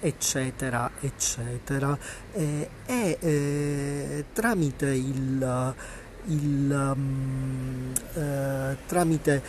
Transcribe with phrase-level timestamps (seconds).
[0.00, 1.36] eccetera, eccetera
[1.66, 1.98] eccetera,
[2.32, 5.74] eh, e eh, tramite il,
[6.26, 9.40] il um, eh, tramite eh,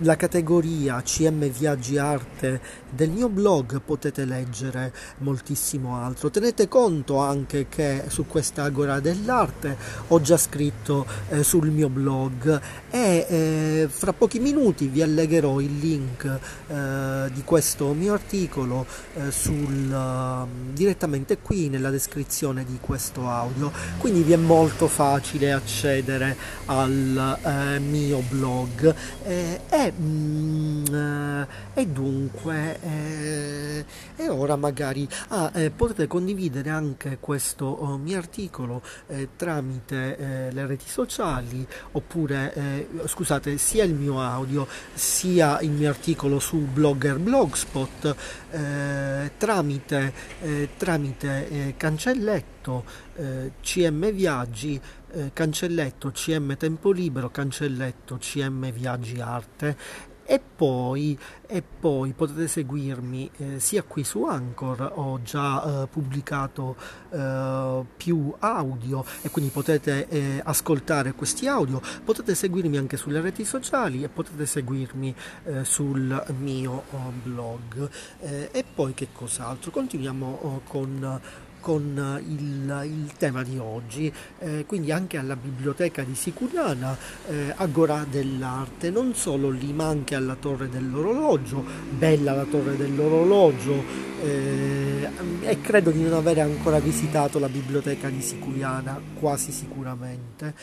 [0.00, 6.30] la categoria CM Viaggi Arte del mio blog potete leggere moltissimo altro.
[6.30, 9.76] Tenete conto anche che su questa Agora dell'Arte
[10.08, 15.78] ho già scritto eh, sul mio blog e eh, fra pochi minuti vi allegherò il
[15.78, 23.28] link eh, di questo mio articolo eh, sul, um, direttamente qui nella descrizione di questo
[23.28, 23.70] audio.
[23.98, 28.94] Quindi vi è molto facile accedere al eh, mio blog
[29.70, 31.46] e, mm, eh,
[31.80, 33.45] e dunque eh,
[34.16, 40.52] e ora magari ah, eh, potete condividere anche questo oh, mio articolo eh, tramite eh,
[40.52, 46.58] le reti sociali oppure eh, scusate sia il mio audio sia il mio articolo su
[46.58, 48.14] Blogger Blogspot
[49.36, 50.12] tramite,
[50.76, 52.84] tramite cancelletto
[53.60, 54.80] CM Viaggi
[55.16, 59.76] eh, cancelletto CM Tempo Libero, cancelletto CM Viaggi Arte
[60.26, 66.76] e poi, e poi potete seguirmi eh, sia qui su Anchor, ho già eh, pubblicato
[67.10, 73.44] eh, più audio e quindi potete eh, ascoltare questi audio, potete seguirmi anche sulle reti
[73.44, 75.14] sociali e potete seguirmi
[75.44, 77.88] eh, sul mio oh, blog.
[78.18, 79.70] E poi che cos'altro?
[79.70, 81.20] Continuiamo oh, con
[81.66, 86.96] con eh, il, il tema di oggi, eh, quindi anche alla biblioteca di Sicuriana,
[87.26, 93.82] eh, Agora dell'Arte, non solo lì ma anche alla Torre dell'Orologio, bella la Torre dell'Orologio
[94.22, 95.08] eh,
[95.40, 100.54] e credo di non avere ancora visitato la biblioteca di Sicuriana, quasi sicuramente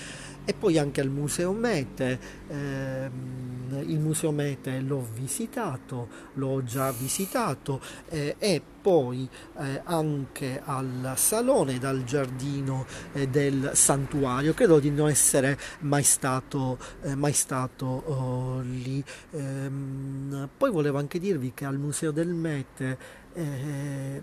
[0.46, 2.20] e poi anche al Museo Mete.
[2.48, 3.43] Eh,
[3.82, 9.28] il Museo Mete l'ho visitato, l'ho già visitato eh, e poi
[9.60, 14.54] eh, anche al salone dal giardino eh, del santuario.
[14.54, 19.04] Credo di non essere mai stato, eh, mai stato oh, lì.
[19.32, 22.98] Ehm, poi volevo anche dirvi che al Museo del Mete
[23.34, 24.22] eh,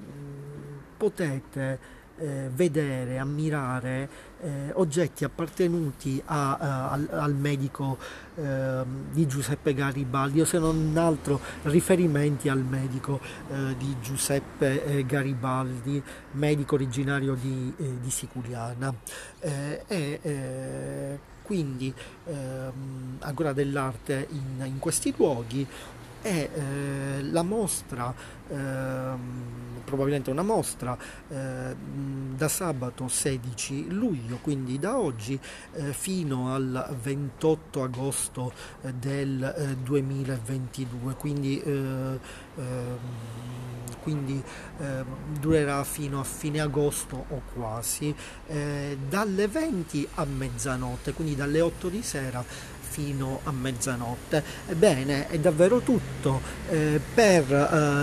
[0.97, 4.08] potete eh, vedere, ammirare
[4.42, 7.98] eh, oggetti appartenuti a, a, al, al, medico
[8.36, 13.20] eh, di Giuseppe Garibaldi o se non altro riferimenti al medico
[13.50, 18.94] eh, di Giuseppe eh, Garibaldi, medico originario di, eh, di Siculiana.
[19.41, 21.92] e quindi
[22.26, 25.66] ehm, Agora dell'arte in, in questi luoghi
[26.22, 26.48] eh,
[27.22, 28.14] la mostra,
[28.48, 28.56] eh,
[29.90, 30.96] probabilmente una mostra
[31.28, 31.74] eh,
[32.34, 35.38] da sabato 16 luglio, quindi da oggi
[35.74, 38.52] eh, fino al 28 agosto
[38.82, 42.18] eh, del 2022, eh, quindi, ehm,
[44.02, 44.42] quindi
[45.38, 48.14] durerà fino a fine agosto o quasi,
[48.46, 52.43] dalle 20 a mezzanotte, quindi dalle 8 di sera
[52.90, 54.43] fino a mezzanotte.
[54.66, 56.40] Ebbene, è davvero tutto.
[56.69, 57.52] Eh, per